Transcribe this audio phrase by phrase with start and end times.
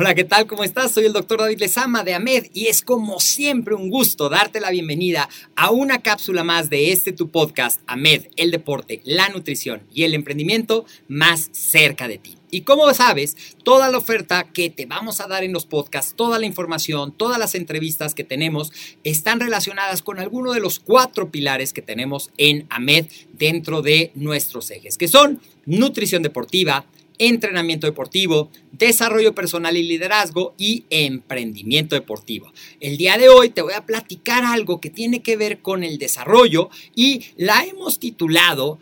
[0.00, 0.46] Hola, ¿qué tal?
[0.46, 0.92] ¿Cómo estás?
[0.92, 4.70] Soy el doctor David Lezama de AMED y es como siempre un gusto darte la
[4.70, 10.04] bienvenida a una cápsula más de este tu podcast, AMED, el deporte, la nutrición y
[10.04, 12.36] el emprendimiento más cerca de ti.
[12.48, 16.38] Y como sabes, toda la oferta que te vamos a dar en los podcasts, toda
[16.38, 18.70] la información, todas las entrevistas que tenemos
[19.02, 24.70] están relacionadas con alguno de los cuatro pilares que tenemos en AMED dentro de nuestros
[24.70, 26.86] ejes, que son nutrición deportiva,
[27.18, 32.52] entrenamiento deportivo, desarrollo personal y liderazgo y emprendimiento deportivo.
[32.80, 35.98] El día de hoy te voy a platicar algo que tiene que ver con el
[35.98, 38.78] desarrollo y la hemos titulado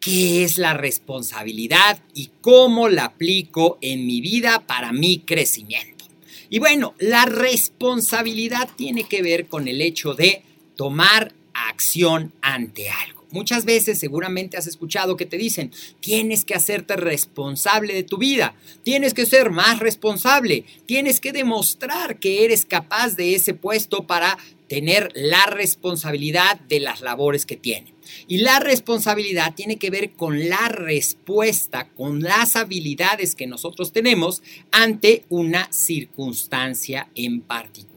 [0.00, 6.06] ¿Qué es la responsabilidad y cómo la aplico en mi vida para mi crecimiento?
[6.48, 10.42] Y bueno, la responsabilidad tiene que ver con el hecho de
[10.74, 13.19] tomar acción ante algo.
[13.32, 15.70] Muchas veces seguramente has escuchado que te dicen,
[16.00, 22.18] tienes que hacerte responsable de tu vida, tienes que ser más responsable, tienes que demostrar
[22.18, 24.36] que eres capaz de ese puesto para
[24.68, 27.92] tener la responsabilidad de las labores que tiene.
[28.28, 34.42] Y la responsabilidad tiene que ver con la respuesta, con las habilidades que nosotros tenemos
[34.70, 37.89] ante una circunstancia en particular.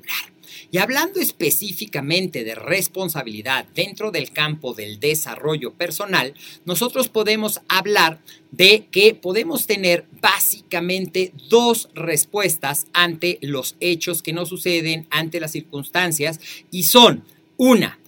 [0.73, 6.33] Y hablando específicamente de responsabilidad dentro del campo del desarrollo personal,
[6.65, 14.49] nosotros podemos hablar de que podemos tener básicamente dos respuestas ante los hechos que nos
[14.49, 16.39] suceden, ante las circunstancias,
[16.71, 17.23] y son
[17.57, 17.99] una,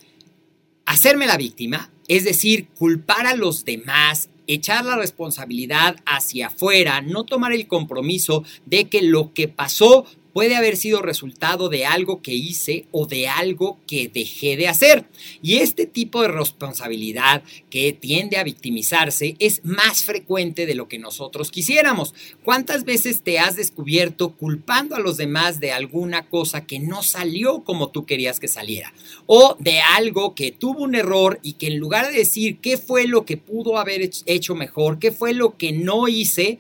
[0.88, 7.26] hacerme la víctima, es decir, culpar a los demás, echar la responsabilidad hacia afuera, no
[7.26, 12.34] tomar el compromiso de que lo que pasó puede haber sido resultado de algo que
[12.34, 15.06] hice o de algo que dejé de hacer.
[15.42, 21.00] Y este tipo de responsabilidad que tiende a victimizarse es más frecuente de lo que
[21.00, 22.14] nosotros quisiéramos.
[22.44, 27.64] ¿Cuántas veces te has descubierto culpando a los demás de alguna cosa que no salió
[27.64, 28.94] como tú querías que saliera?
[29.28, 33.08] O de algo que tuvo un error y que en lugar de decir qué fue
[33.08, 36.60] lo que pudo haber hecho mejor, qué fue lo que no hice,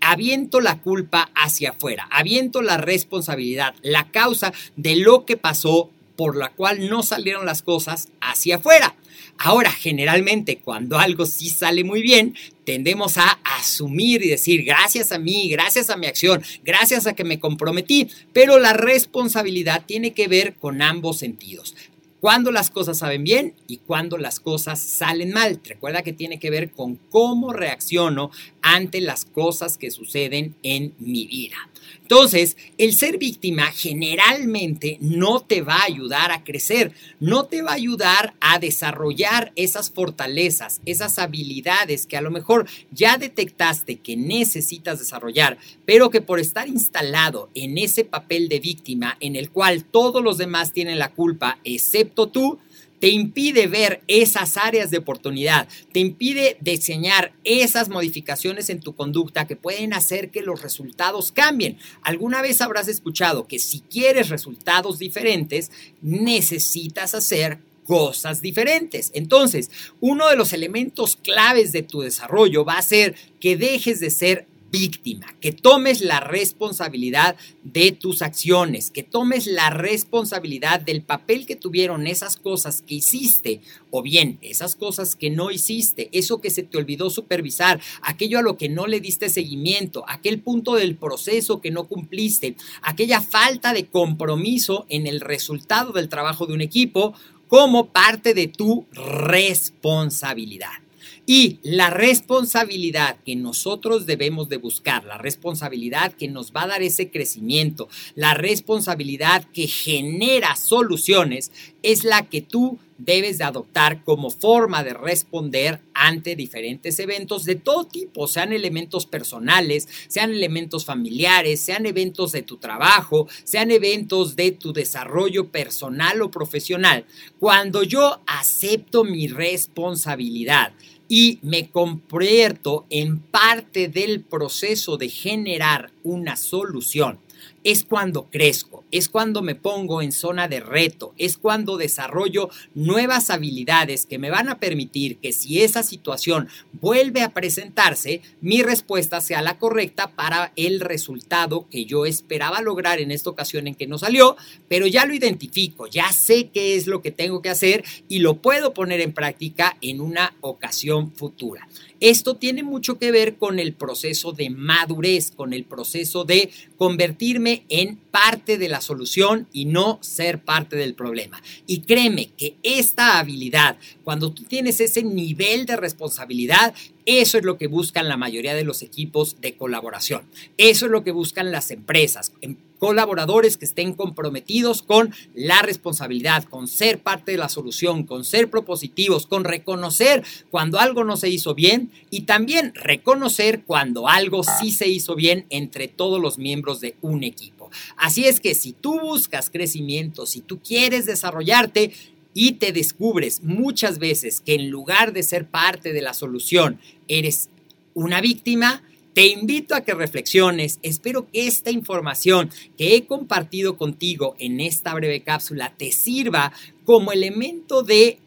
[0.00, 6.36] aviento la culpa hacia afuera, aviento la responsabilidad, la causa de lo que pasó por
[6.36, 8.96] la cual no salieron las cosas hacia afuera.
[9.38, 12.34] Ahora, generalmente cuando algo sí sale muy bien,
[12.64, 17.22] tendemos a asumir y decir, gracias a mí, gracias a mi acción, gracias a que
[17.22, 21.76] me comprometí, pero la responsabilidad tiene que ver con ambos sentidos
[22.20, 25.60] cuando las cosas saben bien y cuando las cosas salen mal.
[25.64, 28.30] Recuerda que tiene que ver con cómo reacciono
[28.68, 31.56] ante las cosas que suceden en mi vida.
[32.02, 37.70] Entonces, el ser víctima generalmente no te va a ayudar a crecer, no te va
[37.70, 44.16] a ayudar a desarrollar esas fortalezas, esas habilidades que a lo mejor ya detectaste que
[44.16, 49.84] necesitas desarrollar, pero que por estar instalado en ese papel de víctima en el cual
[49.84, 52.58] todos los demás tienen la culpa excepto tú,
[53.00, 59.46] te impide ver esas áreas de oportunidad, te impide diseñar esas modificaciones en tu conducta
[59.46, 61.78] que pueden hacer que los resultados cambien.
[62.02, 65.70] Alguna vez habrás escuchado que si quieres resultados diferentes,
[66.02, 67.58] necesitas hacer
[67.88, 69.10] cosas diferentes.
[69.14, 74.10] Entonces, uno de los elementos claves de tu desarrollo va a ser que dejes de
[74.10, 81.46] ser víctima, que tomes la responsabilidad de tus acciones, que tomes la responsabilidad del papel
[81.46, 83.60] que tuvieron esas cosas que hiciste
[83.90, 88.42] o bien esas cosas que no hiciste, eso que se te olvidó supervisar, aquello a
[88.42, 93.72] lo que no le diste seguimiento, aquel punto del proceso que no cumpliste, aquella falta
[93.72, 97.14] de compromiso en el resultado del trabajo de un equipo
[97.48, 100.87] como parte de tu responsabilidad.
[101.30, 106.80] Y la responsabilidad que nosotros debemos de buscar, la responsabilidad que nos va a dar
[106.80, 111.52] ese crecimiento, la responsabilidad que genera soluciones,
[111.82, 117.54] es la que tú debes de adoptar como forma de responder ante diferentes eventos de
[117.54, 124.36] todo tipo, sean elementos personales, sean elementos familiares, sean eventos de tu trabajo, sean eventos
[124.36, 127.06] de tu desarrollo personal o profesional.
[127.38, 130.72] Cuando yo acepto mi responsabilidad,
[131.08, 137.18] y me convierto en parte del proceso de generar una solución
[137.64, 143.30] es cuando crezco, es cuando me pongo en zona de reto, es cuando desarrollo nuevas
[143.30, 149.20] habilidades que me van a permitir que si esa situación vuelve a presentarse, mi respuesta
[149.20, 153.86] sea la correcta para el resultado que yo esperaba lograr en esta ocasión en que
[153.86, 154.36] no salió,
[154.68, 158.36] pero ya lo identifico, ya sé qué es lo que tengo que hacer y lo
[158.36, 161.68] puedo poner en práctica en una ocasión futura.
[162.00, 167.47] Esto tiene mucho que ver con el proceso de madurez, con el proceso de convertirme
[167.68, 171.42] en parte de la solución y no ser parte del problema.
[171.66, 176.74] Y créeme que esta habilidad, cuando tú tienes ese nivel de responsabilidad,
[177.08, 180.22] eso es lo que buscan la mayoría de los equipos de colaboración.
[180.58, 182.32] Eso es lo que buscan las empresas
[182.78, 188.50] colaboradores que estén comprometidos con la responsabilidad, con ser parte de la solución, con ser
[188.50, 194.70] propositivos, con reconocer cuando algo no se hizo bien y también reconocer cuando algo sí
[194.70, 197.70] se hizo bien entre todos los miembros de un equipo.
[197.96, 201.92] Así es que si tú buscas crecimiento, si tú quieres desarrollarte,
[202.34, 207.48] y te descubres muchas veces que en lugar de ser parte de la solución, eres
[207.94, 208.82] una víctima,
[209.14, 210.78] te invito a que reflexiones.
[210.82, 216.52] Espero que esta información que he compartido contigo en esta breve cápsula te sirva
[216.84, 218.18] como elemento de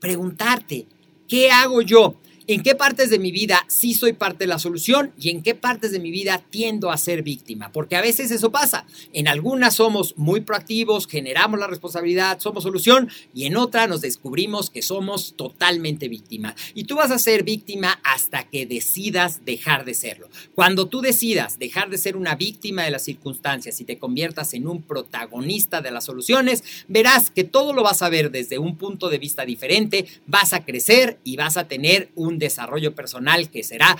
[0.00, 0.86] preguntarte,
[1.28, 2.16] ¿qué hago yo?
[2.46, 5.54] En qué partes de mi vida sí soy parte de la solución y en qué
[5.54, 7.72] partes de mi vida tiendo a ser víctima.
[7.72, 8.86] Porque a veces eso pasa.
[9.12, 14.70] En algunas somos muy proactivos, generamos la responsabilidad, somos solución y en otra nos descubrimos
[14.70, 16.54] que somos totalmente víctima.
[16.74, 20.28] Y tú vas a ser víctima hasta que decidas dejar de serlo.
[20.54, 24.66] Cuando tú decidas dejar de ser una víctima de las circunstancias y te conviertas en
[24.66, 29.08] un protagonista de las soluciones, verás que todo lo vas a ver desde un punto
[29.08, 33.96] de vista diferente, vas a crecer y vas a tener un desarrollo personal que será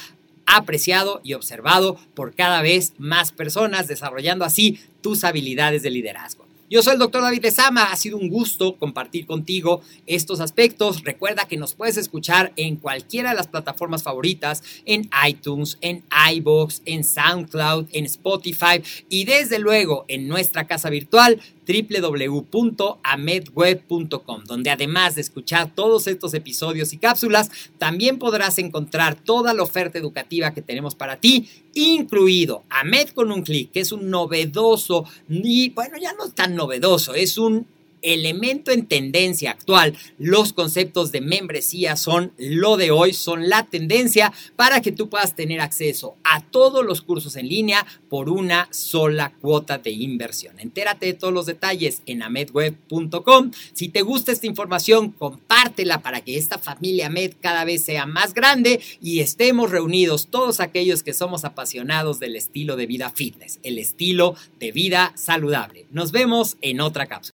[0.47, 6.45] apreciado y observado por cada vez más personas, desarrollando así tus habilidades de liderazgo.
[6.75, 11.05] Yo soy el doctor David Lezama, ha sido un gusto compartir contigo estos aspectos.
[11.05, 16.03] Recuerda que nos puedes escuchar en cualquiera de las plataformas favoritas, en iTunes, en
[16.33, 25.15] iBox, en SoundCloud, en Spotify y desde luego en nuestra casa virtual www.amedweb.com, donde además
[25.15, 30.61] de escuchar todos estos episodios y cápsulas, también podrás encontrar toda la oferta educativa que
[30.61, 36.13] tenemos para ti, incluido Amed con un clic, que es un novedoso, y bueno, ya
[36.13, 37.67] no es tan novedoso, es un
[38.05, 39.97] elemento en tendencia actual.
[40.19, 45.35] Los conceptos de membresía son lo de hoy, son la tendencia para que tú puedas
[45.35, 50.61] tener acceso a todos los cursos en línea por una sola cuota de inversión.
[50.61, 53.51] Entérate de todos los detalles en amedweb.com.
[53.73, 58.35] Si te gusta esta información, compártela para que esta familia Amed cada vez sea más
[58.35, 63.79] grande y estemos reunidos todos aquellos que somos apasionados del estilo de vida fitness, el
[63.79, 65.87] estilo de vida saludable.
[65.91, 67.33] Nos vemos en otra cápsula.